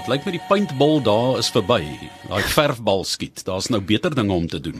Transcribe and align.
Dit 0.00 0.08
lyk 0.08 0.22
my 0.24 0.32
die 0.32 0.46
paintball 0.48 1.02
daar 1.04 1.34
is 1.36 1.50
verby. 1.52 1.82
Daai 2.24 2.40
verfbal 2.54 3.02
skiet. 3.04 3.42
Daar's 3.44 3.66
nou 3.68 3.82
beter 3.84 4.14
dinge 4.16 4.32
om 4.32 4.46
te 4.48 4.56
doen. 4.56 4.78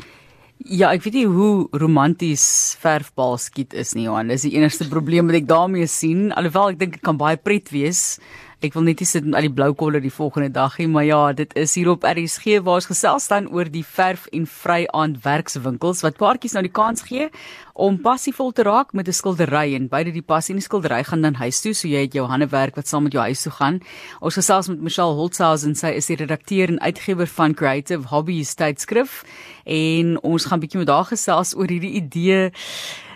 Ja, 0.65 0.95
ek 0.95 1.05
weet 1.05 1.19
nie 1.19 1.27
hoe 1.29 1.69
romanties 1.77 2.45
verfbal 2.81 3.37
skiet 3.37 3.77
is 3.77 3.93
nie, 3.93 4.07
Johan. 4.07 4.33
Dis 4.33 4.47
die 4.47 4.55
enigste 4.57 4.87
probleem 4.89 5.29
wat 5.29 5.37
ek 5.43 5.51
daarmee 5.51 5.91
sien. 5.93 6.31
Alhoewel 6.33 6.73
ek 6.73 6.81
dink 6.81 6.97
dit 6.97 7.05
kan 7.05 7.21
baie 7.21 7.37
pret 7.37 7.69
wees. 7.69 8.17
Ek 8.61 8.75
wil 8.77 8.85
net 8.85 9.01
nie 9.01 9.07
sit 9.09 9.25
met 9.25 9.39
al 9.39 9.47
die 9.47 9.53
blou 9.57 9.71
kolle 9.73 10.03
die 10.05 10.11
volgende 10.13 10.51
dag 10.53 10.75
nie, 10.77 10.87
maar 10.93 11.05
ja, 11.07 11.19
dit 11.33 11.55
is 11.57 11.73
hier 11.79 11.89
op 11.95 12.03
RSG 12.05 12.59
waar 12.61 12.83
ons 12.83 12.91
gesels 12.91 13.25
dan 13.33 13.47
oor 13.49 13.71
die 13.73 13.87
verf 13.89 14.27
en 14.37 14.45
vry 14.45 14.83
aand 14.93 15.23
werkswinkels 15.25 16.03
wat 16.05 16.19
paartjies 16.21 16.53
nou 16.59 16.63
die 16.67 16.73
kans 16.77 17.07
gee 17.09 17.31
om 17.73 17.97
passievol 18.05 18.53
te 18.53 18.67
raak 18.69 18.93
met 18.93 19.09
'n 19.09 19.17
skildery 19.17 19.73
en 19.79 19.89
beide 19.89 20.13
die 20.13 20.21
passie 20.21 20.53
en 20.53 20.61
die 20.61 20.67
skildery 20.69 21.01
gaan 21.05 21.23
dan 21.23 21.41
huis 21.41 21.63
toe, 21.63 21.73
so 21.73 21.89
jy 21.89 22.05
het 22.05 22.13
jou 22.13 22.27
hande 22.27 22.51
werk 22.53 22.77
wat 22.77 22.87
saam 22.87 23.05
met 23.05 23.13
jou 23.13 23.23
huis 23.25 23.43
toe 23.43 23.53
gaan. 23.53 23.81
Ons 24.21 24.35
gesels 24.35 24.69
met 24.69 24.81
Michelle 24.81 25.17
Holtzhausen, 25.17 25.75
sy 25.75 25.97
is 25.97 26.07
die 26.07 26.17
redakteur 26.17 26.69
en 26.69 26.81
uitgewer 26.81 27.27
van 27.27 27.55
Creative 27.55 28.09
Hobbies 28.09 28.55
tydskrif 28.55 29.25
en 29.65 30.21
ons 30.21 30.45
gaan 30.45 30.61
bietjie 30.61 30.79
met 30.81 30.89
haar 30.89 31.09
gesels 31.09 31.57
oor 31.57 31.69
hierdie 31.69 31.97
idee. 31.97 32.53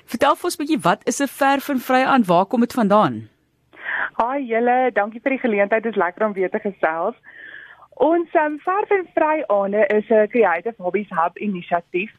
Vertel 0.07 0.37
vir 0.37 0.45
ons 0.45 0.57
bietjie 0.57 0.81
wat 0.81 1.03
is 1.05 1.21
'n 1.21 1.29
verf 1.29 1.69
en 1.69 1.81
vry 1.81 2.03
aand? 2.03 2.27
Waar 2.27 2.47
kom 2.47 2.61
dit 2.61 2.73
vandaan? 2.73 3.34
Haai 4.15 4.45
julle, 4.47 4.93
dankie 4.95 5.21
vir 5.21 5.35
die 5.35 5.43
geleentheid. 5.43 5.83
Dit 5.83 5.97
is 5.97 5.99
lekker 5.99 6.27
om 6.27 6.35
weer 6.37 6.51
te 6.51 6.61
gesels. 6.63 7.17
Ons 8.05 8.35
um, 8.39 8.59
verf 8.63 8.91
en 8.95 9.07
vry 9.15 9.43
aande 9.51 9.87
is 9.95 10.11
'n 10.11 10.29
creative 10.31 10.83
hobbies 10.83 11.11
hub 11.11 11.39
inisiatief. 11.39 12.13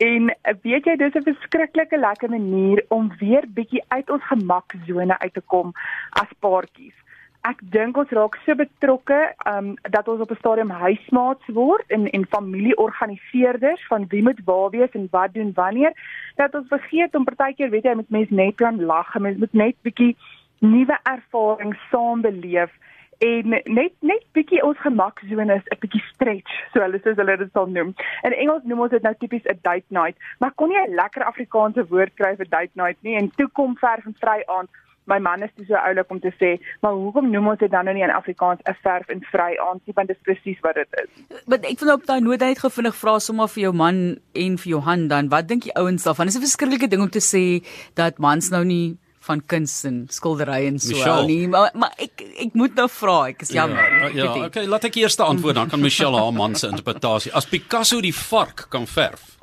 En 0.00 0.32
weet 0.62 0.84
jy, 0.84 0.96
dis 0.96 1.14
'n 1.14 1.28
verskriklike 1.32 1.98
lekker 1.98 2.30
manier 2.30 2.84
om 2.88 3.12
weer 3.18 3.44
bietjie 3.48 3.84
uit 3.88 4.10
ons 4.10 4.24
gemaksone 4.24 5.18
uit 5.18 5.34
te 5.34 5.40
kom 5.40 5.72
as 6.10 6.28
paartjies. 6.40 6.96
Ek 7.40 7.60
dink 7.72 7.96
ons 7.96 8.10
raak 8.10 8.36
so 8.44 8.54
betrokke 8.54 9.20
um 9.48 9.76
dat 9.90 10.08
ons 10.08 10.20
op 10.20 10.30
'n 10.30 10.40
stadium 10.40 10.70
huismaats 10.70 11.46
word 11.46 11.88
en 11.88 12.10
en 12.10 12.26
familieorganiseerders 12.26 13.86
van 13.86 14.04
wie 14.08 14.22
moet 14.22 14.40
waar 14.44 14.70
wees 14.70 14.92
en 14.92 15.08
wat 15.10 15.34
doen 15.34 15.52
wanneer 15.54 15.92
dat 16.36 16.54
ons 16.54 16.68
vergeet 16.68 17.14
om 17.14 17.24
partykeer 17.24 17.70
weet 17.70 17.84
jy 17.84 17.94
met 17.94 18.10
mense 18.10 18.34
net 18.34 18.54
kan 18.54 18.84
lag, 18.84 19.18
mense 19.18 19.38
moet 19.38 19.52
net 19.52 19.76
bietjie 19.82 20.16
nuwe 20.60 20.96
ervarings 21.02 21.78
saam 21.90 22.20
beleef 22.22 22.72
en 23.20 23.48
net 23.48 23.92
net 24.00 24.24
bietjie 24.36 24.62
ons 24.64 24.80
gemaksone 24.80 25.56
is 25.56 25.66
'n 25.72 25.80
bietjie 25.80 26.02
stretch 26.12 26.52
so 26.72 26.80
hulle 26.80 27.00
soos 27.04 27.16
hulle 27.20 27.36
dit 27.36 27.52
sal 27.52 27.66
noem. 27.66 27.94
In 28.24 28.32
Engels 28.32 28.64
noem 28.64 28.84
ons 28.86 28.90
dit 28.90 29.02
nou 29.02 29.14
tipies 29.14 29.44
'n 29.44 29.58
date 29.62 29.88
night, 29.88 30.16
maar 30.38 30.52
kon 30.56 30.68
nie 30.68 30.80
'n 30.80 30.94
lekker 30.94 31.24
Afrikaanse 31.24 31.86
woord 31.88 32.14
kry 32.14 32.36
vir 32.36 32.48
date 32.48 32.72
night 32.74 32.98
nie 33.02 33.16
en 33.16 33.30
toe 33.36 33.48
kom 33.48 33.76
verf 33.76 34.06
en 34.06 34.16
vry 34.20 34.42
aan. 34.46 34.68
My 35.06 35.18
man 35.18 35.42
is 35.42 35.50
so 35.66 35.74
oulik 35.74 36.10
om 36.10 36.20
te 36.20 36.32
sê, 36.40 36.62
maar 36.80 36.92
hoekom 36.92 37.30
noem 37.30 37.48
ons 37.48 37.58
dit 37.58 37.70
dan 37.70 37.84
nou 37.84 37.94
nie 37.94 38.02
in 38.02 38.10
Afrikaans 38.10 38.60
'n 38.64 38.76
verf 38.82 39.08
en 39.08 39.20
vry 39.20 39.56
aan 39.58 39.80
nie, 39.84 39.94
want 39.94 40.08
dit 40.08 40.16
is 40.16 40.22
presies 40.22 40.60
wat 40.60 40.74
dit 40.74 40.88
is. 41.02 41.10
Maar 41.46 41.58
ek 41.58 41.80
wil 41.80 41.94
op 41.94 42.06
daai 42.06 42.20
nood 42.20 42.40
net 42.40 42.58
gevindig 42.58 42.94
vra 42.94 43.18
sommer 43.18 43.48
vir 43.48 43.62
jou 43.62 43.72
man 43.72 44.18
en 44.34 44.58
vir 44.58 44.70
Johan 44.70 45.08
dan, 45.08 45.28
wat 45.28 45.48
dink 45.48 45.62
die 45.62 45.76
ouens 45.76 46.04
daarvan? 46.04 46.26
Dis 46.26 46.36
'n 46.36 46.46
verskriklike 46.48 46.88
ding 46.88 47.02
om 47.02 47.10
te 47.10 47.24
sê 47.34 47.64
dat 47.94 48.18
mans 48.18 48.50
nou 48.50 48.64
nie 48.64 48.98
van 49.26 49.42
kuns 49.46 49.74
en 49.84 50.06
skildery 50.08 50.66
en 50.66 50.78
so 50.80 50.94
Michelle. 50.94 51.26
nie 51.28 51.48
maar, 51.48 51.70
maar 51.74 51.92
ek 52.00 52.24
ek 52.46 52.56
moet 52.56 52.74
nou 52.78 52.88
vra 52.88 53.18
ek 53.34 53.44
is 53.44 53.52
jammer 53.52 53.98
Ja, 54.00 54.08
ja 54.16 54.30
okay, 54.46 54.64
laat 54.64 54.86
ek 54.88 54.96
eers 55.02 55.18
antwoord 55.20 55.58
dan 55.60 55.68
kan 55.68 55.80
Michelle 55.80 56.16
haar 56.16 56.32
man 56.32 56.54
se 56.56 56.70
interpretasie. 56.70 57.32
As 57.36 57.46
Picasso 57.46 58.00
die 58.00 58.14
vark 58.14 58.66
kan 58.72 58.86
verf, 58.86 59.36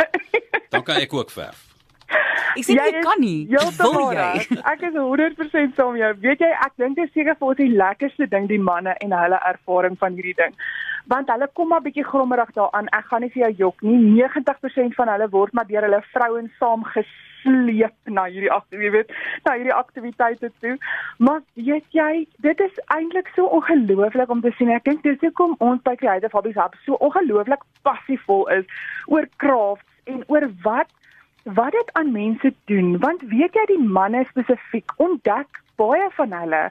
dan 0.73 0.83
kan 0.83 1.01
ek 1.01 1.13
ook 1.13 1.31
verf. 1.31 1.63
ek 2.57 2.65
sê 2.65 2.77
jy 2.77 3.01
kan 3.05 3.21
nie 3.21 3.47
wil 3.51 4.11
jy. 4.15 4.59
Ek 4.73 4.83
is 4.87 4.97
100% 4.97 5.77
saam 5.77 5.97
jou. 5.99 6.11
Weet 6.23 6.41
jy, 6.41 6.51
ek 6.65 6.73
dink 6.81 6.97
dit 6.97 7.05
is 7.05 7.13
seker 7.13 7.37
vir 7.37 7.51
ons 7.51 7.59
die 7.59 7.71
lekkerste 7.73 8.27
ding 8.31 8.47
die 8.49 8.61
manne 8.61 8.95
en 9.03 9.15
hulle 9.15 9.39
ervaring 9.51 9.97
van 10.01 10.17
hierdie 10.17 10.37
ding. 10.39 10.55
Want 11.07 11.29
hulle 11.31 11.47
kom 11.53 11.71
maar 11.71 11.83
bietjie 11.85 12.03
grommerig 12.05 12.51
daaraan. 12.55 12.89
Ek 12.95 13.07
gaan 13.11 13.23
nie 13.23 13.31
vir 13.31 13.47
jou 13.47 13.53
jok 13.63 13.85
nie. 13.87 13.99
90% 14.17 14.97
van 14.99 15.11
hulle 15.13 15.29
word 15.31 15.53
maar 15.53 15.67
deur 15.69 15.87
hulle 15.87 16.01
vrouens 16.11 16.57
saam 16.59 16.83
gesleep 16.91 18.11
na 18.17 18.25
hierdie 18.27 18.51
aktiwiteit, 18.51 18.91
weet, 18.91 19.13
na 19.45 19.53
hierdie 19.55 19.75
aktiwiteite 19.75 20.51
toe. 20.59 20.75
Maar 21.17 21.41
weet 21.53 21.87
jy, 21.95 22.27
dit 22.43 22.65
is 22.67 22.81
eintlik 22.97 23.31
so 23.35 23.47
ongelooflik 23.59 24.29
om 24.29 24.43
te 24.43 24.51
sien. 24.57 24.73
Ek 24.75 24.83
dink 24.89 25.03
dis 25.07 25.21
hoekom 25.23 25.55
ons 25.63 25.83
by 25.87 25.95
Creative 25.95 26.33
Hobbies 26.35 26.59
Hub 26.59 26.75
so 26.83 26.99
ongelooflik 27.07 27.63
passievol 27.87 28.47
is 28.59 28.67
oor 29.07 29.29
crafts 29.37 29.87
en 30.11 30.23
oor 30.27 30.49
wat 30.63 30.91
wat 31.53 31.71
dit 31.71 31.93
aan 31.93 32.11
mense 32.11 32.53
doen 32.65 32.97
want 32.99 33.21
weet 33.21 33.55
jy 33.55 33.65
die 33.71 33.83
manne 33.99 34.25
spesifiek 34.29 34.93
ontdek 34.97 35.63
baie 35.79 36.09
van 36.19 36.33
hulle 36.41 36.63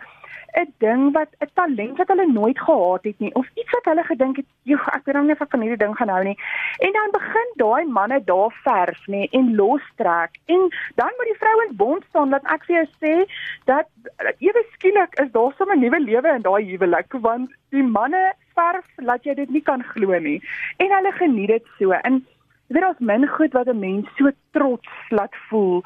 'n 0.57 0.73
ding 0.79 1.13
wat 1.13 1.29
'n 1.45 1.51
talent 1.55 1.97
wat 1.99 2.09
hulle 2.09 2.27
nooit 2.27 2.59
gehad 2.59 3.05
het 3.05 3.19
nie 3.19 3.35
of 3.35 3.47
iets 3.55 3.73
wat 3.77 3.85
hulle 3.91 4.05
gedink 4.05 4.37
het 4.37 4.49
joh 4.63 4.87
ek 4.97 5.05
weet 5.05 5.15
nou 5.15 5.25
nie 5.25 5.37
of 5.37 5.41
ek 5.45 5.51
van 5.55 5.61
hierdie 5.61 5.85
ding 5.85 5.97
gaan 5.97 6.13
hou 6.15 6.23
nie. 6.25 6.39
En 6.87 6.93
dan 6.99 7.11
begin 7.19 7.51
daai 7.63 7.85
manne 7.99 8.21
daar 8.25 8.53
verf 8.65 9.03
nê 9.07 9.29
en 9.39 9.55
lostrek. 9.55 10.39
En 10.47 10.61
dan 11.01 11.13
moet 11.17 11.31
die 11.31 11.41
vrouens 11.43 11.77
bond 11.83 12.05
staan 12.09 12.31
dat 12.31 12.49
ek 12.55 12.65
vir 12.69 12.77
jou 12.77 12.87
sê 13.03 13.15
dat 13.65 13.87
ewe 14.39 14.65
skielik 14.73 15.21
is 15.25 15.31
daar 15.33 15.53
sommer 15.59 15.77
'n 15.77 15.81
nuwe 15.81 16.01
lewe 16.01 16.35
in 16.35 16.47
daai 16.49 16.65
huwelik 16.71 17.13
want 17.29 17.51
die 17.71 17.83
manne 17.83 18.33
verf 18.55 18.87
laat 18.97 19.25
jy 19.25 19.35
dit 19.35 19.51
nie 19.51 19.63
kan 19.63 19.85
glo 19.85 20.19
nie. 20.19 20.41
En 20.77 20.97
hulle 20.97 21.13
geniet 21.13 21.49
dit 21.49 21.65
so. 21.79 21.93
En 21.93 22.25
Dit 22.69 22.83
is 22.83 22.99
min 22.99 23.29
goed 23.29 23.53
wat 23.53 23.69
'n 23.69 23.79
mens 23.79 24.09
so 24.17 24.31
trots 24.51 24.89
laat 25.09 25.35
voel 25.49 25.83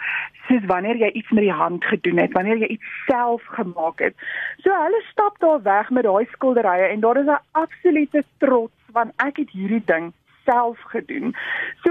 soos 0.48 0.64
wanneer 0.66 0.96
jy 0.96 1.10
iets 1.10 1.30
met 1.30 1.42
die 1.42 1.52
hand 1.52 1.84
gedoen 1.84 2.18
het, 2.18 2.32
wanneer 2.32 2.56
jy 2.56 2.66
iets 2.66 3.04
self 3.06 3.42
gemaak 3.44 3.98
het. 3.98 4.14
So 4.58 4.72
hulle 4.72 5.02
stap 5.10 5.38
daar 5.38 5.62
weg 5.62 5.90
met 5.90 6.04
daai 6.04 6.26
skilderye 6.32 6.88
en 6.88 7.00
daar 7.00 7.16
is 7.16 7.26
'n 7.26 7.44
absolute 7.50 8.24
trots 8.38 8.74
want 8.92 9.12
ek 9.16 9.36
het 9.36 9.50
hierdie 9.50 9.84
ding 9.84 10.12
self 10.44 10.78
gedoen. 10.80 11.34
So 11.82 11.90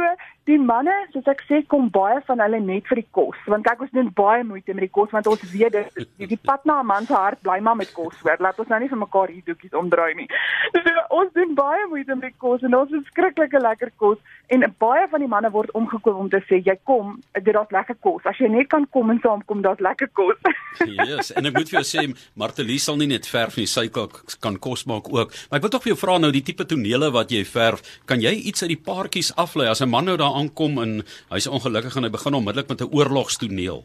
die 0.49 0.59
manne, 0.61 0.93
soos 1.13 1.27
ek 1.31 1.43
sê, 1.47 1.61
kom 1.71 1.89
baie 1.93 2.19
van 2.27 2.41
hulle 2.43 2.59
net 2.63 2.87
vir 2.89 3.01
die 3.01 3.07
kos, 3.15 3.37
want 3.51 3.65
kyk 3.67 3.85
ons 3.85 3.93
doen 3.95 4.09
baie 4.17 4.43
moeite 4.47 4.73
met 4.75 4.87
die 4.87 4.93
kos 4.97 5.13
want 5.15 5.27
ons 5.29 5.43
weet 5.53 5.75
dit 5.75 6.07
die, 6.17 6.27
die 6.33 6.39
pad 6.49 6.65
na 6.69 6.79
'n 6.81 6.89
man 6.89 7.05
se 7.05 7.13
hart 7.13 7.41
bly 7.45 7.59
maar 7.59 7.75
met 7.75 7.93
kos, 7.93 8.15
hoor. 8.23 8.37
Laat 8.39 8.59
ons 8.59 8.69
nou 8.69 8.79
nie 8.79 8.89
vir 8.89 9.01
mekaar 9.03 9.29
hier 9.29 9.45
doekies 9.45 9.73
omdraai 9.73 10.15
nie. 10.15 10.27
So 10.73 11.05
ons 11.21 11.33
doen 11.33 11.55
baie 11.55 11.87
moeite 11.89 12.15
met 12.15 12.31
die 12.31 12.37
kos 12.37 12.63
en 12.63 12.75
ons 12.75 12.91
het 12.91 13.05
skrikkelike 13.11 13.59
lekker 13.59 13.91
kos 13.97 14.17
en 14.49 14.65
baie 14.79 15.07
van 15.11 15.19
die 15.19 15.29
manne 15.29 15.51
word 15.53 15.71
omgekoop 15.77 16.17
om 16.17 16.29
te 16.29 16.41
sê 16.49 16.61
jy 16.65 16.75
kom, 16.83 17.19
dit 17.33 17.53
daar's 17.53 17.71
lekker 17.71 17.95
kos. 18.01 18.25
As 18.25 18.37
jy 18.37 18.49
net 18.49 18.69
kan 18.69 18.87
kom 18.89 19.09
en 19.09 19.19
saamkom, 19.21 19.61
daar's 19.61 19.79
lekker 19.79 20.09
kos. 20.13 20.37
Yes, 20.79 21.31
en 21.35 21.45
ek 21.45 21.53
moet 21.57 21.69
vir 21.69 21.81
jou 21.81 21.87
sê 21.87 22.05
Martelie 22.39 22.79
sal 22.79 22.95
nie 22.99 23.09
net 23.09 23.27
verf 23.27 23.57
nie, 23.57 23.67
sy 23.67 23.87
kan 23.91 24.07
kan 24.39 24.55
kos 24.61 24.85
maak 24.87 25.09
ook. 25.11 25.33
Maar 25.49 25.59
ek 25.59 25.65
wil 25.65 25.71
tog 25.73 25.83
vir 25.83 25.93
jou 25.93 25.99
vra 25.99 26.17
nou 26.21 26.31
die 26.31 26.43
tipe 26.45 26.65
tonele 26.69 27.09
wat 27.11 27.33
jy 27.33 27.43
verf, 27.47 27.83
kan 28.09 28.21
jy 28.23 28.31
iets 28.49 28.63
uit 28.63 28.73
die 28.73 28.83
paartjies 28.85 29.33
aflei 29.35 29.67
as 29.67 29.81
'n 29.81 29.89
man 29.89 30.05
nou 30.05 30.17
daar 30.17 30.38
aankom 30.39 30.81
en 30.83 30.99
hy's 31.33 31.47
ongelukkig 31.47 31.95
en 31.99 32.07
hy 32.07 32.13
begin 32.15 32.39
onmiddellik 32.39 32.71
met 32.71 32.81
'n 32.81 32.93
oorlogstoneel? 32.95 33.83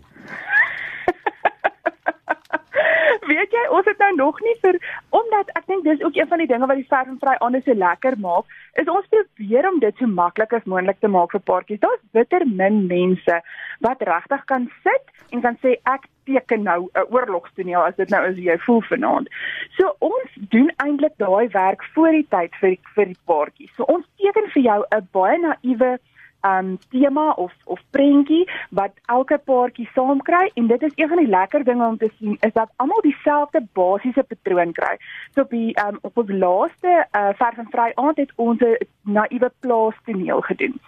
weet 3.31 3.55
jy, 3.55 3.65
ons 3.77 3.87
het 3.89 3.99
nou 4.03 4.13
nog 4.17 4.41
nie 4.45 4.55
vir 4.63 4.79
omdat 5.17 5.51
ek 5.59 5.67
dink 5.71 5.85
dis 5.87 6.03
ook 6.05 6.17
een 6.17 6.29
van 6.31 6.43
die 6.43 6.49
dinge 6.51 6.67
wat 6.71 6.81
die 6.81 6.89
verf 6.89 7.11
en 7.11 7.21
vry 7.23 7.35
aande 7.45 7.61
so 7.65 7.75
lekker 7.75 8.17
maak, 8.21 8.49
is 8.81 8.91
ons 8.91 9.09
probeer 9.13 9.69
om 9.69 9.81
dit 9.83 10.01
so 10.01 10.11
maklik 10.11 10.53
as 10.57 10.67
moontlik 10.71 11.01
te 11.01 11.11
maak 11.11 11.35
vir 11.35 11.45
paartjies. 11.51 11.83
Daar's 11.85 12.03
bitter 12.17 12.47
min 12.47 12.87
mense 12.91 13.41
wat 13.87 14.03
regtig 14.09 14.45
kan 14.51 14.69
sit 14.87 15.13
en 15.33 15.45
kan 15.45 15.59
sê 15.63 15.77
ek 15.91 16.09
teken 16.29 16.65
nou 16.65 16.89
'n 16.95 17.07
oorlogstoneel 17.11 17.83
as 17.83 17.97
dit 17.97 18.11
nou 18.11 18.23
is 18.31 18.39
jy 18.39 18.57
voel 18.67 18.83
vanaand. 18.91 19.29
So 19.77 19.95
ons 20.01 20.31
doen 20.55 20.71
eintlik 20.85 21.17
daai 21.19 21.49
werk 21.53 21.85
voor 21.95 22.13
die 22.13 22.27
tyd 22.31 22.53
vir 22.61 22.77
vir 22.95 23.07
die 23.07 23.23
paartjies. 23.27 23.73
So 23.77 23.85
ons 23.85 24.07
teken 24.19 24.51
vir 24.55 24.63
jou 24.63 24.81
'n 24.91 25.09
baie 25.13 25.39
naïewe 25.39 25.99
um 26.45 26.79
tema 26.91 27.31
of 27.31 27.53
of 27.65 27.81
prentjie 27.91 28.51
wat 28.71 28.93
elke 29.07 29.39
paartjie 29.39 29.89
saam 29.95 30.21
kry 30.23 30.51
en 30.55 30.67
dit 30.67 30.83
is 30.83 30.93
een 30.95 31.09
van 31.09 31.23
die 31.23 31.29
lekker 31.29 31.65
dinge 31.65 31.87
om 31.87 31.99
te 31.99 32.11
sien 32.19 32.37
is 32.41 32.53
dat 32.53 32.71
almal 32.77 33.01
dieselfde 33.01 33.67
basiese 33.73 34.23
patroon 34.23 34.73
kry. 34.73 34.97
So 35.35 35.41
op 35.41 35.51
die 35.51 35.73
um 35.87 35.99
op 36.03 36.19
ons 36.19 36.31
laaste 36.31 37.07
uh 37.13 37.33
verf 37.41 37.59
en 37.59 37.71
vry 37.71 37.91
aand 37.95 38.17
het 38.17 38.33
ons 38.37 38.61
'n 38.61 38.77
naïewe 39.03 39.51
plaas 39.61 39.95
toneel 40.05 40.41
gedoen. 40.41 40.81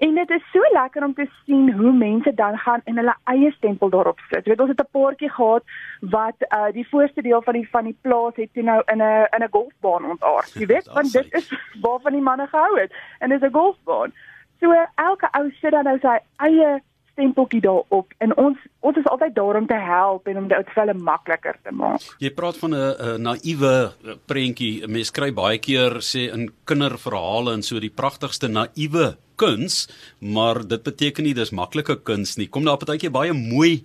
En 0.00 0.14
dit 0.14 0.30
is 0.30 0.44
so 0.52 0.60
lekker 0.72 1.04
om 1.04 1.14
te 1.14 1.26
sien 1.44 1.72
hoe 1.72 1.92
mense 1.92 2.34
dan 2.34 2.58
gaan 2.58 2.80
en 2.84 2.96
hulle 2.96 3.14
eie 3.24 3.50
stempel 3.52 3.90
daarop 3.92 4.20
sit. 4.28 4.44
Jy 4.44 4.52
weet 4.52 4.60
ons 4.64 4.72
het 4.72 4.80
'n 4.80 4.92
paartjie 4.96 5.30
gehad 5.30 5.62
wat 6.00 6.38
uh 6.58 6.70
die 6.72 6.88
voorste 6.88 7.22
deel 7.22 7.42
van 7.42 7.54
die 7.54 7.68
van 7.70 7.84
die 7.84 7.98
plaas 8.00 8.36
het 8.36 8.52
toe 8.52 8.62
nou 8.62 8.82
in 8.86 9.02
'n 9.02 9.26
in 9.36 9.44
'n 9.44 9.50
golfbaan 9.50 10.04
ontaard. 10.10 10.52
Jy 10.52 10.66
weet, 10.66 10.92
want 10.92 11.12
dit 11.12 11.34
is 11.34 11.52
waarvan 11.80 12.12
die 12.12 12.22
manne 12.28 12.46
gehou 12.46 12.80
het 12.80 12.92
en 13.18 13.28
dit 13.28 13.42
is 13.42 13.48
'n 13.48 13.52
golfbaan. 13.52 14.12
So 14.60 14.72
elke 14.96 15.28
ou 15.38 15.50
sit 15.60 15.72
dan 15.72 15.84
nou 15.88 15.98
sy 16.02 16.18
eie 16.46 16.80
stempeltjie 17.20 17.60
daarop 17.64 18.12
en 18.24 18.32
ons 18.40 18.58
ons 18.86 18.96
is 18.96 19.08
altyd 19.12 19.34
daar 19.36 19.58
om 19.60 19.66
te 19.68 19.76
help 19.76 20.28
en 20.30 20.38
om 20.40 20.48
dit 20.48 20.72
vir 20.72 20.80
hulle 20.82 20.96
makliker 20.96 21.58
te 21.64 21.72
maak. 21.76 22.04
Jy 22.22 22.30
praat 22.36 22.56
van 22.56 22.74
'n 22.74 22.94
'n 23.16 23.22
naïewe 23.22 23.92
prentjie. 24.26 24.86
Mense 24.88 25.12
kry 25.12 25.32
baie 25.32 25.58
keer 25.58 26.00
sê 26.00 26.32
in 26.32 26.50
kinderverhale 26.64 27.52
en 27.52 27.62
so 27.62 27.80
die 27.80 27.90
pragtigste 27.90 28.48
naïewe 28.48 29.16
kuns, 29.36 29.88
maar 30.20 30.66
dit 30.66 30.82
beteken 30.82 31.24
nie 31.24 31.34
dis 31.34 31.50
maklike 31.50 31.96
kuns 32.04 32.36
nie. 32.36 32.48
Kom 32.48 32.64
daar 32.64 32.76
partykeer 32.76 33.10
baie 33.10 33.32
mooi 33.32 33.84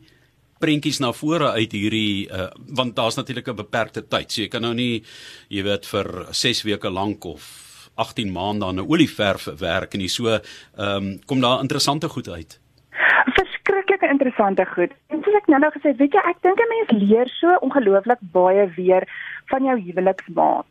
prentjies 0.59 0.99
na 0.99 1.11
vore 1.11 1.51
uit 1.51 1.71
hierdie 1.71 2.27
uh, 2.31 2.49
want 2.67 2.95
daar's 2.95 3.15
natuurlik 3.15 3.47
'n 3.47 3.55
beperkte 3.55 4.01
tyd. 4.01 4.31
So 4.31 4.41
jy 4.41 4.47
kan 4.47 4.61
nou 4.61 4.73
nie 4.73 5.03
jy 5.49 5.63
weet 5.63 5.85
vir 5.85 6.27
6 6.31 6.63
weke 6.63 6.89
lank 6.89 7.25
of 7.25 7.64
18 7.95 8.31
maande 8.31 8.65
aan 8.65 8.75
'n 8.75 8.89
olieverf 8.89 9.45
werk 9.59 9.93
en 9.93 10.09
so 10.09 10.27
ehm 10.27 10.41
um, 10.77 11.19
kom 11.25 11.41
daar 11.41 11.61
interessante 11.61 12.09
goed 12.09 12.29
uit. 12.29 12.59
Verskriklike 13.25 14.07
interessante 14.09 14.65
goed. 14.65 14.91
En 15.07 15.23
soos 15.23 15.35
ek 15.35 15.47
nou 15.47 15.59
nou 15.59 15.71
gesê, 15.71 15.95
weet 15.97 16.13
jy, 16.13 16.21
ek 16.29 16.41
dink 16.41 16.59
'n 16.59 16.73
mens 16.75 16.91
leer 17.03 17.27
so 17.27 17.55
ongelooflik 17.67 18.19
baie 18.21 18.67
weer 18.75 19.03
van 19.45 19.63
jou 19.63 19.79
huweliksmaat. 19.79 20.69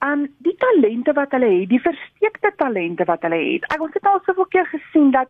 Um 0.00 0.28
die 0.38 0.54
talente 0.56 1.12
wat 1.12 1.30
hulle 1.30 1.50
het, 1.60 1.68
die 1.68 1.82
versteekte 1.82 2.52
talente 2.56 3.04
wat 3.04 3.22
hulle 3.22 3.40
het. 3.52 3.64
Ek 3.74 3.80
ons 3.82 3.94
het 3.94 4.06
al 4.06 4.20
soveel 4.26 4.46
keer 4.46 4.66
gesien 4.66 5.10
dat 5.10 5.28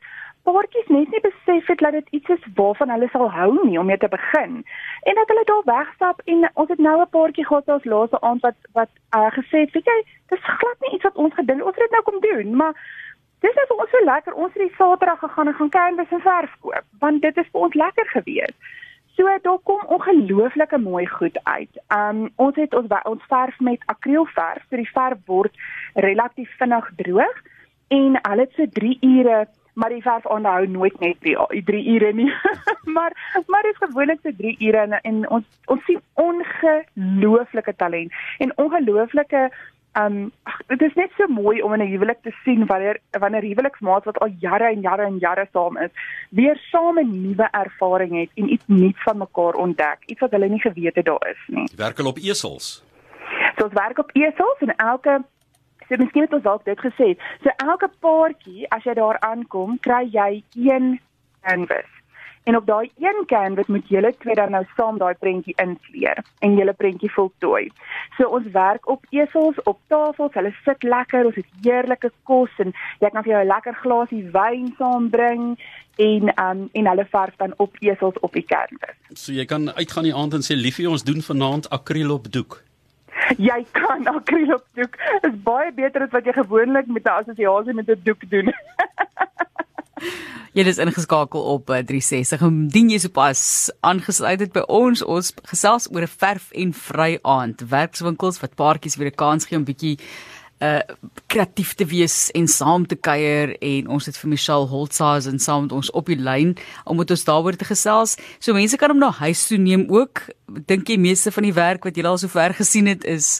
paartjies 0.48 0.88
net 0.92 1.10
nie 1.12 1.20
besef 1.24 1.66
het 1.70 1.82
dat 1.84 1.96
dit 1.98 2.08
iets 2.18 2.28
is 2.36 2.44
waarvan 2.60 2.92
hulle 2.94 3.08
sal 3.12 3.30
hou 3.38 3.50
nie 3.58 3.78
om 3.80 3.88
mee 3.90 4.00
te 4.04 4.08
begin. 4.14 4.62
En 5.10 5.18
dat 5.20 5.32
hulle 5.32 5.44
daar 5.50 5.66
wegstap 5.72 6.22
en 6.24 6.48
ons 6.54 6.70
het 6.74 6.80
nou 6.86 6.96
'n 7.00 7.10
paartjie 7.16 7.46
gehad 7.46 7.68
ons 7.76 7.90
laaste 7.92 8.20
aand 8.20 8.40
wat 8.46 8.58
wat 8.78 8.90
uh, 9.16 9.30
gesê 9.38 9.64
het, 9.64 9.72
weet 9.76 9.90
jy, 9.92 9.98
dis 10.32 10.50
glad 10.60 10.78
nie 10.80 10.94
iets 10.94 11.08
wat 11.08 11.20
ons 11.24 11.34
gedink 11.34 11.64
ons 11.66 11.76
het 11.76 11.84
dit 11.86 11.96
nou 11.96 12.02
kom 12.02 12.20
doen, 12.20 12.56
maar 12.56 12.74
dis 13.40 13.54
net 13.54 13.68
vir 13.68 13.80
ons 13.82 13.90
so 13.90 14.04
lekker. 14.04 14.34
Ons 14.34 14.52
het 14.54 14.62
die 14.62 14.76
Saterdag 14.76 15.18
gegaan 15.18 15.48
en 15.48 15.54
gaan 15.54 15.74
canvas 15.78 16.10
en 16.16 16.20
verf 16.20 16.54
koop, 16.60 16.86
want 16.98 17.22
dit 17.22 17.36
is 17.36 17.50
vir 17.52 17.60
ons 17.60 17.74
lekker 17.74 18.06
gewees. 18.16 18.56
So 19.16 19.38
daar 19.42 19.58
kom 19.62 19.80
ongelooflike 19.86 20.78
mooi 20.78 21.06
goed 21.06 21.38
uit. 21.42 21.74
Um 22.00 22.30
ons 22.36 22.56
het 22.56 22.74
ons 22.74 22.88
ons 23.04 23.22
verf 23.28 23.60
met 23.60 23.82
akrielverf, 23.86 24.62
so 24.70 24.76
die 24.76 24.92
verf 24.94 25.18
word 25.26 25.54
relatief 25.94 26.50
vinnig 26.58 26.90
droog 26.96 27.36
en 27.88 28.18
hulle 28.22 28.44
het 28.44 28.52
so 28.56 28.66
3 28.80 28.98
ure 29.00 29.46
maar 29.78 29.94
die 29.94 30.02
verf 30.02 30.26
aanhou 30.26 30.66
nooit 30.66 31.00
net 31.00 31.16
die 31.22 31.62
3 31.70 31.82
ure 31.94 32.12
nie. 32.12 32.30
maar 32.96 33.12
maar 33.46 33.62
dit 33.62 33.72
is 33.76 33.86
gewoonlik 33.86 34.20
so 34.22 34.34
3 34.42 34.56
ure 34.68 34.84
en, 34.84 35.00
en 35.00 35.24
ons 35.38 35.44
ons 35.74 35.84
sien 35.86 36.00
ongelooflike 36.14 37.74
talent 37.76 38.22
en 38.38 38.56
ongelooflike 38.56 39.48
um 40.00 40.18
dit 40.66 40.82
is 40.86 40.96
net 40.98 41.14
so 41.16 41.26
mooi 41.32 41.62
om 41.62 41.72
in 41.74 41.82
'n 41.82 41.92
huwelik 41.92 42.20
te 42.22 42.34
sien 42.44 42.66
wanneer 42.66 42.98
wanneer 43.10 43.42
huweliksmaats 43.42 44.04
wat 44.04 44.18
al 44.18 44.34
jare 44.40 44.68
en 44.72 44.80
jare 44.80 45.06
en 45.06 45.18
jare 45.18 45.46
saam 45.52 45.78
is, 45.78 45.90
weer 46.30 46.58
saam 46.70 46.98
'n 46.98 47.22
nuwe 47.22 47.48
ervaring 47.50 48.18
het 48.20 48.30
en 48.34 48.52
iets 48.52 48.64
nuuts 48.66 49.02
van 49.02 49.18
mekaar 49.18 49.54
ontdek, 49.54 49.98
iets 50.06 50.20
wat 50.20 50.30
hulle 50.30 50.48
nie 50.48 50.60
geweet 50.60 50.94
het 50.94 51.04
daar 51.04 51.26
is 51.30 51.42
nie. 51.46 51.68
Werk 51.76 51.96
hulle 51.96 52.08
op 52.08 52.18
esels? 52.18 52.84
So 53.56 53.64
ons 53.64 53.72
werk 53.72 53.98
op 53.98 54.10
esels 54.12 54.58
en 54.58 54.76
elke 54.76 55.22
So 55.88 55.96
miskien 55.96 56.26
het 56.26 56.34
ons 56.36 56.46
dalk 56.46 56.64
dit 56.64 56.80
gesê. 56.80 57.14
So 57.42 57.54
elke 57.64 57.88
paartjie 58.04 58.66
as 58.74 58.84
jy 58.84 58.94
daar 58.98 59.20
aankom, 59.20 59.78
kry 59.80 60.04
jy 60.12 60.42
een 60.54 60.98
canvas. 61.42 61.94
En 62.48 62.56
op 62.56 62.66
daai 62.66 62.90
een 62.96 63.24
canvas 63.26 63.66
moet 63.66 63.88
julle 63.88 64.14
twee 64.18 64.34
dan 64.34 64.50
nou 64.50 64.64
saam 64.76 64.98
daai 64.98 65.14
prentjie 65.14 65.54
inkleur 65.56 66.22
en 66.38 66.54
julle 66.56 66.72
prentjie 66.72 67.10
voltooi. 67.12 67.68
So 68.16 68.28
ons 68.38 68.46
werk 68.52 68.88
op 68.88 69.04
esels, 69.10 69.58
op 69.64 69.80
tafels, 69.92 70.32
hulle 70.32 70.54
sit 70.64 70.82
lekker, 70.82 71.28
ons 71.28 71.36
het 71.36 71.50
heerlike 71.64 72.10
kos 72.22 72.54
en 72.64 72.72
jy 73.04 73.10
kan 73.10 73.22
vir 73.26 73.32
jou 73.32 73.42
'n 73.42 73.52
lekker 73.52 73.74
glasie 73.82 74.22
wyn 74.32 74.72
saambring 74.78 75.58
en 75.96 76.32
um 76.46 76.68
en 76.72 76.86
hulle 76.86 77.06
verf 77.10 77.36
dan 77.36 77.52
op 77.56 77.76
esels 77.80 78.16
op 78.20 78.32
die 78.32 78.46
canvas. 78.46 78.96
So 79.14 79.32
jy 79.32 79.44
kan 79.44 79.70
uitgaan 79.74 80.08
die 80.08 80.14
aand 80.14 80.34
en 80.34 80.42
sê 80.48 80.56
liefie 80.56 80.88
ons 80.90 81.04
doen 81.04 81.22
vanaand 81.22 81.70
akriel 81.70 82.12
op 82.12 82.32
doek. 82.32 82.67
Jy 83.36 83.66
kan 83.72 84.06
akriel 84.06 84.54
op 84.54 84.64
doek. 84.74 84.96
Is 85.22 85.36
baie 85.44 85.72
beter 85.72 86.02
as 86.02 86.10
wat 86.10 86.24
jy 86.24 86.32
gewoonlik 86.32 86.86
met 86.86 87.04
'n 87.04 87.20
assosiasie 87.20 87.74
met 87.74 87.88
'n 87.88 88.00
doek 88.04 88.30
doen. 88.30 88.52
Jy 90.56 90.64
is 90.66 90.78
ingeskakel 90.78 91.42
op 91.42 91.66
360. 91.66 92.40
Eh, 92.40 92.46
Indien 92.46 92.88
jy 92.90 92.98
sopas 92.98 93.70
aangesluit 93.80 94.40
het 94.40 94.52
by 94.52 94.64
ons, 94.66 95.04
ons 95.04 95.34
gesels 95.50 95.88
oor 95.92 96.02
'n 96.02 96.06
verf 96.10 96.50
en 96.52 96.72
vry 96.72 97.18
aand. 97.22 97.60
Werkswinkels 97.68 98.40
wat 98.40 98.54
paartjies 98.54 98.96
weer 98.96 99.10
'n 99.10 99.14
kans 99.14 99.46
gee 99.46 99.58
om 99.58 99.64
bietjie 99.64 99.98
uh 100.64 100.80
kreatief 101.28 101.74
te 101.76 101.84
wees 101.86 102.30
en 102.34 102.46
saam 102.48 102.86
te 102.88 102.96
kuier 102.96 103.52
en 103.62 103.88
ons 103.92 104.06
het 104.08 104.16
vir 104.16 104.30
Michelle 104.32 104.66
Holtzhaus 104.66 105.26
en 105.28 105.38
saam 105.38 105.66
met 105.66 105.74
ons 105.76 105.90
op 105.90 106.08
die 106.08 106.16
lyn 106.16 106.54
om 106.88 106.96
met 106.96 107.10
ons 107.10 107.24
daaroor 107.24 107.58
te 107.58 107.68
gesels. 107.68 108.16
So 108.40 108.56
mense 108.56 108.78
kan 108.80 108.90
hom 108.90 109.02
na 109.02 109.10
huis 109.20 109.44
toe 109.50 109.58
neem 109.60 109.86
ook. 109.92 110.24
Dink 110.66 110.88
jy 110.88 110.96
meeste 110.98 111.30
van 111.34 111.44
die 111.44 111.54
werk 111.54 111.84
wat 111.84 111.96
jy 111.96 112.06
al 112.08 112.18
sover 112.18 112.56
gesien 112.56 112.88
het 112.88 113.04
is 113.04 113.38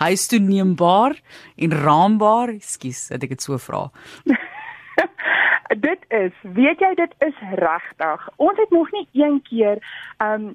huis 0.00 0.26
toe 0.26 0.40
neembaar 0.40 1.14
en 1.56 1.76
raambaar? 1.84 2.56
Ekskuus, 2.56 3.06
dat 3.12 3.28
ek 3.28 3.36
dit 3.36 3.46
so 3.46 3.60
vra. 3.60 3.86
dit 5.88 6.06
is, 6.08 6.32
weet 6.56 6.80
jy 6.80 6.94
dit 6.98 7.16
is 7.28 7.42
regtig. 7.60 8.28
Ons 8.36 8.58
het 8.58 8.72
nog 8.74 8.90
nie 8.96 9.06
een 9.12 9.42
keer 9.46 9.82
um 10.24 10.54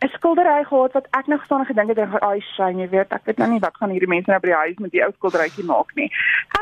'n 0.00 0.08
skildery 0.08 0.64
gehad 0.64 0.92
wat 0.92 1.06
ek 1.10 1.26
nog 1.26 1.44
staan 1.44 1.60
en 1.60 1.66
gedink 1.66 1.88
het, 1.88 1.98
"Ag, 1.98 2.42
shame, 2.42 2.80
jy 2.80 2.88
weet, 2.88 3.12
ek 3.12 3.24
weet 3.24 3.38
nou 3.38 3.50
nie 3.50 3.58
wat 3.58 3.76
gaan 3.76 3.90
hierdie 3.90 4.08
mense 4.08 4.30
nou 4.30 4.40
by 4.40 4.46
die 4.46 4.62
huis 4.64 4.78
met 4.78 4.90
die 4.90 5.04
ou 5.04 5.12
skilderytjie 5.12 5.64
maak 5.64 5.94
nie." 5.94 6.12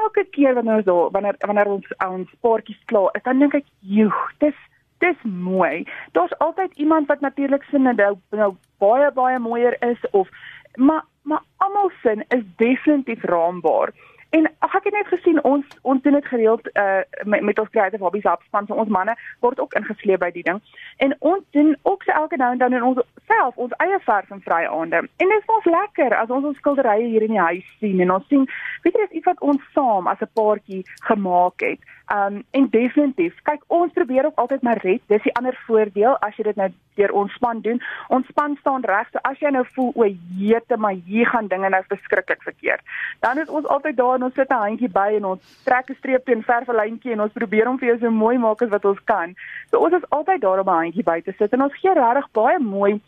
Elke 0.02 0.24
keer 0.30 0.54
wanneer 0.54 0.76
ons 0.76 0.84
daar, 0.84 1.10
wanneer 1.10 1.34
wanneer 1.38 1.66
ons 1.66 1.86
ons 2.08 2.30
paartjies 2.40 2.84
klaar 2.84 3.10
is, 3.12 3.22
dan 3.22 3.38
dink 3.38 3.54
ek, 3.54 3.64
"Joe, 3.80 4.12
dis 4.38 4.54
dis 4.98 5.22
mooi." 5.22 5.86
Daar's 6.12 6.38
altyd 6.38 6.72
iemand 6.74 7.06
wat 7.06 7.20
natuurlik 7.20 7.62
sinne 7.62 7.92
nou, 7.92 8.16
nou 8.30 8.56
baie 8.78 9.12
baie 9.12 9.38
mooier 9.38 9.76
is 9.82 10.10
of 10.10 10.28
maar 10.74 11.04
maar 11.22 11.42
almal 11.56 11.90
sin 12.02 12.24
is 12.28 12.42
definitief 12.56 13.22
raambaar. 13.22 13.92
En 14.30 14.50
ag 14.58 14.74
ek 14.74 14.84
het 14.84 14.92
net 14.92 15.06
gesien 15.06 15.38
ons 15.44 15.66
ons 15.82 16.02
doen 16.02 16.12
dit 16.12 16.26
gereeld 16.26 16.68
uh 16.74 17.00
met, 17.24 17.42
met 17.42 17.58
ons 17.58 17.70
creative 17.70 18.02
hobbies 18.02 18.26
afspan 18.26 18.66
so 18.66 18.74
ons 18.74 18.90
manne 18.90 19.14
word 19.40 19.60
ook 19.60 19.74
ingesleep 19.78 20.20
by 20.20 20.30
die 20.34 20.42
ding. 20.42 20.60
En 20.96 21.14
ons 21.18 21.44
doen 21.56 21.76
ook 21.82 21.95
elke 22.20 22.36
nou 22.40 22.50
en 22.52 22.58
dan 22.58 22.72
in 22.72 22.86
ons 22.90 23.02
self 23.26 23.56
ons 23.56 23.74
eie 23.84 23.98
verf 24.06 24.30
en 24.30 24.42
vrye 24.44 24.68
aande. 24.68 25.02
En 25.22 25.32
dit 25.32 25.42
is 25.42 25.52
ons 25.56 25.68
lekker 25.78 26.14
as 26.16 26.30
ons 26.30 26.48
ons 26.50 26.58
skilderye 26.62 27.10
hier 27.10 27.26
in 27.26 27.34
die 27.36 27.46
huis 27.48 27.68
sien 27.80 28.00
en 28.04 28.14
ons 28.18 28.26
sien 28.32 28.46
weet 28.84 28.96
jy 28.96 29.06
dis 29.06 29.18
iets 29.20 29.30
wat 29.30 29.44
ons 29.50 29.70
saam 29.74 30.08
as 30.12 30.22
'n 30.22 30.32
paartjie 30.40 30.82
gemaak 31.10 31.66
het. 31.68 31.80
Um 32.14 32.42
en 32.50 32.68
definitief, 32.70 33.34
kyk 33.42 33.62
ons 33.66 33.92
probeer 33.92 34.26
ook 34.26 34.38
altyd 34.42 34.62
maar 34.62 34.78
red. 34.82 35.02
Dis 35.06 35.22
die 35.22 35.34
ander 35.34 35.56
voordeel 35.66 36.14
as 36.22 36.36
jy 36.38 36.44
dit 36.44 36.56
nou 36.56 36.68
deur 36.96 37.12
ons 37.12 37.32
span 37.34 37.60
doen. 37.60 37.80
Ons 38.08 38.26
span 38.26 38.56
staan 38.60 38.84
reg. 38.86 39.08
So 39.12 39.18
as 39.22 39.40
jy 39.42 39.50
nou 39.50 39.64
voel 39.74 39.90
o, 39.94 40.06
jete, 40.38 40.76
maar 40.76 40.94
hier 41.06 41.26
gaan 41.26 41.50
dinge 41.50 41.68
nou 41.68 41.82
verskriklik 41.88 42.42
verkeerd. 42.46 42.84
Dan 43.20 43.38
is 43.42 43.48
ons 43.48 43.66
altyd 43.66 43.96
daar 43.96 44.14
en 44.14 44.28
ons 44.28 44.34
sit 44.34 44.50
'n 44.50 44.62
handjie 44.66 44.88
by 44.88 45.08
en 45.16 45.24
ons 45.24 45.42
trek 45.64 45.90
'n 45.90 45.98
streep 45.98 46.24
teen 46.24 46.42
verf 46.42 46.68
'n 46.68 46.76
lyntjie 46.76 47.12
en 47.12 47.20
ons 47.20 47.32
probeer 47.32 47.68
om 47.68 47.78
vir 47.78 47.88
jou 47.88 47.98
so 47.98 48.10
mooi 48.10 48.38
maak 48.38 48.62
as 48.62 48.70
wat 48.70 48.84
ons 48.84 49.04
kan. 49.04 49.34
So 49.70 49.78
ons 49.78 49.94
is 49.94 50.10
altyd 50.10 50.40
daar 50.40 50.60
om 50.60 50.68
'n 50.68 50.82
handjie 50.84 51.04
by 51.04 51.20
te 51.20 51.34
sit 51.38 51.52
en 51.52 51.62
ons 51.62 51.74
gee 51.74 51.94
regtig 52.06 52.32
baie 52.32 52.58
mooi 52.62 53.00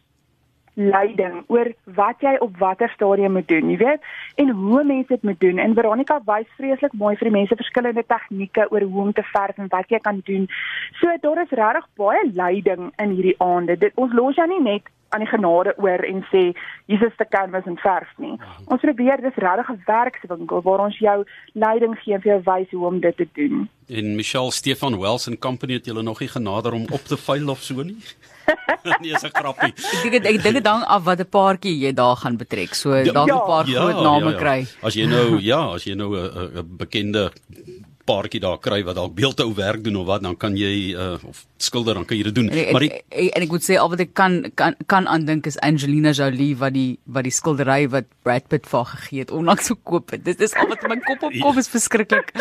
leiding 0.79 1.43
oor 1.50 1.71
wat 1.99 2.21
jy 2.23 2.37
op 2.45 2.59
watter 2.62 2.91
stadium 2.95 3.35
moet 3.35 3.49
doen, 3.50 3.71
jy 3.73 3.79
weet, 3.81 4.05
en 4.39 4.53
hoe 4.55 4.85
mense 4.87 5.11
dit 5.11 5.25
moet 5.27 5.41
doen. 5.43 5.59
En 5.59 5.75
Veronica 5.75 6.21
wys 6.27 6.47
vreeslik 6.59 6.95
mooi 7.00 7.17
vir 7.19 7.31
die 7.31 7.35
mense 7.35 7.59
verskillende 7.59 8.05
tegnieke 8.07 8.69
oor 8.71 8.87
hoe 8.87 9.09
om 9.09 9.12
te 9.12 9.25
verf 9.33 9.59
en 9.59 9.73
wat 9.75 9.90
jy 9.90 9.99
kan 10.05 10.23
doen. 10.28 10.47
So 11.00 11.11
daar 11.25 11.43
is 11.43 11.57
regtig 11.62 11.90
baie 11.99 12.23
leiding 12.31 12.93
in 13.02 13.17
hierdie 13.17 13.35
aande. 13.43 13.78
Dit 13.78 13.99
ons 13.99 14.14
los 14.14 14.38
jou 14.38 14.47
nie 14.47 14.62
net 14.62 14.87
aan 15.09 15.25
die 15.25 15.31
genade 15.31 15.73
oor 15.81 16.05
en 16.05 16.23
sê 16.31 16.52
is 16.87 17.00
'n 17.00 17.28
canvas 17.31 17.67
en 17.67 17.78
verf 17.78 18.12
nie. 18.19 18.37
Ons 18.67 18.81
probeer 18.81 19.21
dis 19.21 19.35
regtig 19.35 19.71
'n 19.71 19.83
werkswinkel 19.87 20.62
waar 20.62 20.81
ons 20.81 20.99
jou 20.99 21.25
leiding 21.52 21.99
gee 21.99 22.14
en 22.14 22.21
vir 22.21 22.33
jou 22.33 22.43
wys 22.45 22.71
hoe 22.71 22.87
om 22.87 23.00
dit 23.00 23.17
te 23.17 23.28
doen. 23.33 23.69
En 23.88 24.17
Michelle 24.17 24.52
Stefan 24.52 24.99
Wells 24.99 25.28
and 25.28 25.38
Company 25.38 25.73
het 25.73 25.87
julle 25.87 26.02
nog 26.02 26.21
nie 26.21 26.28
genader 26.28 26.73
om 26.73 26.85
op 26.93 27.00
te 27.00 27.17
vuil 27.17 27.49
of 27.49 27.62
so 27.62 27.83
nie? 27.83 27.97
nee, 29.02 29.12
is 29.12 29.25
'n 29.25 29.33
grappie. 29.33 29.73
Ek 30.05 30.11
dink 30.12 30.25
ek 30.25 30.43
dink 30.43 30.55
dit 30.61 30.64
dan 30.64 30.85
af 30.87 31.05
wat 31.05 31.21
'n 31.21 31.28
paartjie 31.28 31.75
jy 31.85 31.93
daar 31.93 32.17
gaan 32.17 32.37
betrek. 32.37 32.75
So 32.75 32.95
ja, 32.95 33.12
dalk 33.12 33.28
'n 33.28 33.35
ja, 33.35 33.38
paar 33.47 33.67
ja, 33.69 33.81
groot 33.81 34.02
name 34.02 34.31
ja, 34.31 34.37
ja. 34.37 34.38
kry. 34.38 34.59
As 34.83 34.95
jy 34.95 35.07
nou 35.07 35.40
ja, 35.40 35.61
as 35.75 35.85
jy 35.85 35.95
nou 35.95 36.11
'n 36.17 36.64
bekende 36.78 37.33
paartjie 38.09 38.41
daar 38.43 38.59
kry 38.62 38.81
wat 38.87 38.97
dalk 38.99 39.15
beeldhou 39.17 39.50
werk 39.59 39.85
doen 39.85 39.99
of 40.00 40.07
wat 40.09 40.25
dan 40.25 40.37
kan 40.41 40.57
jy 40.57 40.95
uh, 40.95 41.17
of 41.29 41.45
skilder 41.61 41.99
dan 41.99 42.07
kan 42.09 42.19
jy 42.19 42.29
dit 42.31 42.37
doen. 42.38 42.49
En, 42.50 42.73
maar 42.73 42.87
die, 42.87 42.91
en, 42.95 43.31
en 43.37 43.47
ek 43.47 43.55
moet 43.55 43.67
sê 43.67 43.79
al 43.81 43.91
wat 43.93 44.03
ek 44.05 44.15
kan 44.19 44.41
kan 44.59 44.77
kan 44.91 45.09
aandink 45.11 45.49
is 45.50 45.59
Angelina 45.67 46.15
Jolie 46.17 46.55
wat 46.61 46.77
die 46.77 46.99
wat 47.05 47.29
die 47.29 47.35
skildery 47.35 47.81
wat 47.93 48.09
Brad 48.27 48.49
Pitt 48.53 48.69
vir 48.71 48.88
gegee 48.93 49.25
het 49.25 49.35
onlangs 49.35 49.71
gekoop 49.73 50.17
het. 50.17 50.25
Dit 50.27 50.43
is 50.45 50.57
al 50.59 50.71
wat 50.73 50.85
in 50.87 50.95
my 50.95 50.99
kop 51.05 51.29
opkom 51.31 51.62
is 51.62 51.71
verskriklik. 51.73 52.33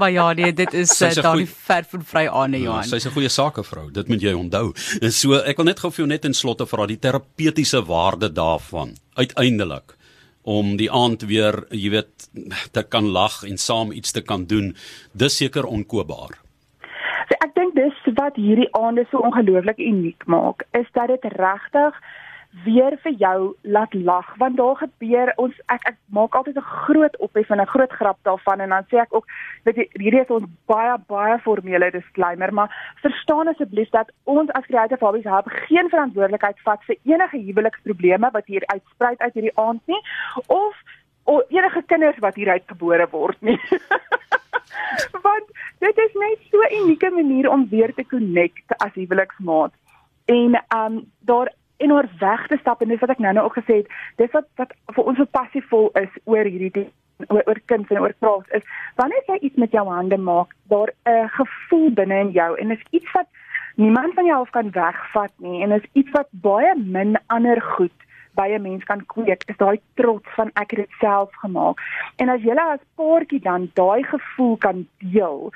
maar 0.00 0.12
ja, 0.12 0.30
nee, 0.36 0.52
dit 0.52 0.74
is 0.74 0.94
uh, 1.00 1.12
daar 1.22 1.40
die 1.40 1.48
verf 1.48 1.96
en 1.96 2.06
vry 2.06 2.26
aan 2.28 2.56
ja, 2.58 2.64
Johan. 2.66 2.88
Sy's 2.90 3.08
'n 3.08 3.16
goeie 3.16 3.32
sakevrou. 3.32 3.90
Dit 3.92 4.08
moet 4.12 4.22
jy 4.22 4.34
onthou. 4.36 4.72
En 5.00 5.12
so 5.12 5.40
ek 5.42 5.56
wil 5.56 5.70
net 5.72 5.80
gou 5.80 5.90
vir 5.90 6.04
jou 6.04 6.10
net 6.10 6.24
in 6.24 6.34
slotte 6.34 6.66
vra 6.66 6.86
die 6.86 7.00
terapeutiese 7.00 7.84
waarde 7.86 8.32
daarvan. 8.32 8.96
Uiteindelik 9.16 9.96
om 10.46 10.76
die 10.78 10.90
aand 10.94 11.26
weer, 11.26 11.64
jy 11.74 11.90
weet, 11.90 12.28
te 12.72 12.84
kan 12.86 13.10
lag 13.10 13.40
en 13.42 13.58
saam 13.58 13.90
iets 13.90 14.14
te 14.14 14.22
kan 14.22 14.46
doen, 14.46 14.74
dis 15.12 15.36
seker 15.42 15.66
onkoopbaar. 15.66 16.36
So 17.26 17.38
ek 17.42 17.56
dink 17.58 17.74
dis 17.74 17.98
wat 18.14 18.38
hierdie 18.38 18.68
aande 18.78 19.06
so 19.10 19.24
ongelooflik 19.26 19.82
uniek 19.82 20.22
maak, 20.30 20.62
is 20.78 20.86
dat 20.94 21.10
dit 21.10 21.26
regtig 21.34 21.98
weer 22.64 22.96
vir 23.02 23.12
jou 23.12 23.54
laat 23.62 23.94
lag 23.94 24.36
want 24.38 24.56
daar 24.56 24.76
gebeur 24.76 25.32
ons 25.36 25.54
ek 25.74 25.88
ek 25.90 25.96
maak 26.18 26.34
altyd 26.34 26.56
'n 26.56 26.70
groot 26.86 27.16
ophef 27.18 27.50
en 27.50 27.60
'n 27.60 27.72
groot 27.74 27.92
grap 27.92 28.18
daarvan 28.22 28.60
en 28.60 28.68
dan 28.68 28.84
sê 28.90 28.96
ek 29.02 29.14
ook 29.14 29.26
weet 29.64 29.76
jy 29.76 29.88
hierdie 29.92 30.20
is 30.20 30.30
ons 30.30 30.48
baie 30.66 30.98
baie 31.06 31.38
formele 31.38 31.90
disclaimer 31.90 32.52
maar 32.52 32.94
verstaan 33.02 33.48
asseblief 33.48 33.90
dat 33.90 34.12
ons 34.24 34.50
as 34.50 34.66
creative 34.66 35.04
hobbies 35.04 35.24
hub 35.24 35.46
geen 35.68 35.88
verantwoordelikheid 35.88 36.58
vat 36.64 36.82
vir 36.84 36.96
enige 37.04 37.38
huweliksprobleme 37.38 38.30
wat 38.32 38.46
hier 38.46 38.62
uitspruit 38.66 39.20
uit 39.20 39.34
hierdie 39.34 39.58
aand 39.58 39.82
nie 39.86 40.02
of 40.46 40.74
of 41.26 41.42
enige 41.48 41.82
kinders 41.86 42.18
wat 42.18 42.34
hier 42.34 42.48
uitgebore 42.48 43.06
word 43.10 43.40
nie. 43.40 43.58
Want 45.26 45.48
dit 45.82 45.98
is 45.98 46.14
net 46.22 46.38
so 46.50 46.62
'n 46.62 46.82
unieke 46.82 47.10
manier 47.10 47.50
om 47.50 47.68
weer 47.68 47.94
te 47.94 48.06
connect 48.06 48.76
as 48.78 48.94
huweliksmaat. 48.94 49.72
En 50.24 50.64
um 50.76 51.12
daar 51.20 51.52
en 51.76 51.92
oor 51.92 52.08
weg 52.18 52.46
te 52.48 52.58
stap 52.60 52.82
en 52.82 52.88
dis 52.88 53.00
wat 53.00 53.10
ek 53.10 53.18
nou-nou 53.24 53.44
ook 53.46 53.58
gesê 53.58 53.80
het, 53.82 53.90
dis 54.16 54.32
wat 54.32 54.48
wat 54.60 54.72
vir 54.94 55.04
ons 55.04 55.18
so 55.20 55.24
passievol 55.38 55.90
is 56.00 56.12
oor 56.24 56.44
hierdie 56.44 56.86
oor, 57.28 57.42
oor 57.46 57.60
kuns 57.70 57.90
en 57.90 58.00
oor 58.00 58.14
kraaks 58.20 58.58
is 58.58 58.64
wanneer 59.00 59.28
jy 59.32 59.38
iets 59.48 59.60
met 59.60 59.72
jou 59.72 59.86
hande 59.88 60.16
maak, 60.16 60.54
daar 60.72 60.92
'n 61.04 61.28
gevoel 61.38 61.90
binne 61.90 62.20
in 62.20 62.30
jou 62.30 62.56
en 62.58 62.70
is 62.70 62.84
iets 62.90 63.12
wat 63.12 63.28
niemand 63.76 64.14
van 64.14 64.24
jou 64.24 64.40
af 64.40 64.50
kan 64.50 64.70
wegvat 64.70 65.32
nie 65.36 65.62
en 65.62 65.72
is 65.72 65.88
iets 65.92 66.10
wat 66.10 66.28
baie 66.30 66.74
min 66.76 67.16
ander 67.26 67.60
goed 67.62 68.06
by 68.36 68.48
'n 68.52 68.62
mens 68.62 68.84
kan 68.84 69.06
kweek 69.06 69.42
is 69.46 69.56
daai 69.56 69.80
trots 69.94 70.28
van 70.34 70.50
ek 70.54 70.70
het 70.70 70.80
dit 70.84 70.94
self 71.00 71.30
gemaak. 71.42 71.80
En 72.16 72.28
as 72.28 72.42
jy 72.42 72.54
as 72.56 72.80
paartjie 72.94 73.40
dan 73.40 73.70
daai 73.74 74.02
gevoel 74.02 74.56
kan 74.56 74.88
deel, 74.98 75.52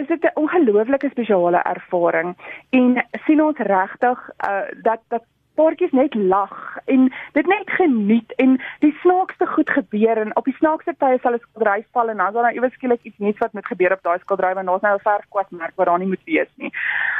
is 0.00 0.06
dit 0.06 0.22
'n 0.24 0.34
ongelooflike 0.34 1.08
spesiale 1.10 1.62
ervaring 1.62 2.36
en 2.70 3.06
sien 3.26 3.42
ons 3.42 3.58
regtig 3.58 4.30
uh, 4.48 4.62
dat 4.82 5.00
dat 5.08 5.24
paartjies 5.54 5.92
net 5.92 6.14
lag 6.14 6.78
en 6.84 7.12
dit 7.32 7.46
net 7.46 7.70
geniet 7.70 8.32
en 8.36 8.60
die 8.80 8.94
snaakste 9.00 9.46
goed 9.46 9.70
gebeur 9.70 10.16
en 10.16 10.36
op 10.36 10.44
die 10.44 10.56
snaakste 10.58 10.94
tye 10.98 11.18
sal 11.22 11.34
'n 11.34 11.42
skildery 11.42 11.84
val 11.92 12.10
en 12.10 12.16
dan 12.16 12.32
sal 12.32 12.42
daar 12.42 12.54
iewers 12.54 12.74
skielik 12.74 13.02
iets 13.02 13.18
nuuts 13.18 13.38
wat 13.38 13.52
met 13.52 13.66
gebeur 13.66 13.92
op 13.92 14.02
daai 14.02 14.18
skildery 14.18 14.54
want 14.54 14.66
daar's 14.66 14.82
nou 14.82 14.94
'n 14.94 15.06
verfkwasmerk 15.08 15.76
wat 15.76 15.86
daar 15.86 15.98
nie 15.98 16.08
moet 16.08 16.24
wees 16.24 16.52
nie. 16.56 16.72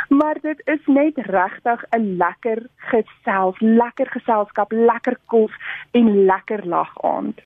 Maar 0.08 0.36
dit 0.42 0.62
is 0.64 0.86
net 0.86 1.16
regtig 1.16 1.84
'n 1.90 2.16
lekker 2.16 2.66
gesels, 2.76 3.60
lekker 3.60 4.06
geselskap, 4.06 4.72
lekker 4.72 5.16
kos 5.26 5.52
en 5.90 6.24
lekker 6.24 6.66
lag 6.66 7.02
aand. 7.02 7.40